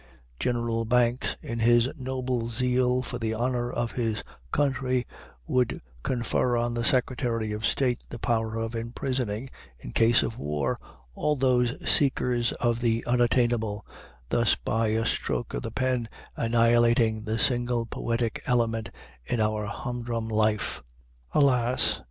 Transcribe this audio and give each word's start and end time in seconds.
General 0.39 0.83
Banks, 0.83 1.37
in 1.43 1.59
his 1.59 1.87
noble 1.95 2.47
zeal 2.49 3.03
for 3.03 3.19
the 3.19 3.35
honor 3.35 3.71
of 3.71 3.91
his 3.91 4.23
country, 4.51 5.05
would 5.45 5.79
confer 6.01 6.57
on 6.57 6.73
the 6.73 6.83
Secretary 6.83 7.51
of 7.51 7.67
State 7.67 8.07
the 8.09 8.17
power 8.17 8.55
of 8.57 8.75
imprisoning, 8.75 9.51
in 9.79 9.91
case 9.91 10.23
of 10.23 10.39
war, 10.39 10.79
all 11.13 11.35
these 11.35 11.75
seekers 11.87 12.51
of 12.53 12.79
the 12.81 13.05
unattainable, 13.05 13.85
thus 14.29 14.55
by 14.55 14.87
a 14.87 15.05
stroke 15.05 15.53
of 15.53 15.61
the 15.61 15.69
pen 15.69 16.09
annihilating 16.35 17.25
the 17.25 17.37
single 17.37 17.85
poetic 17.85 18.41
element 18.47 18.89
in 19.23 19.39
our 19.39 19.67
humdrum 19.67 20.27
life. 20.27 20.81
Alas! 21.33 21.99